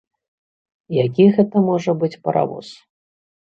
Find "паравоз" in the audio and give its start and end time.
2.27-2.67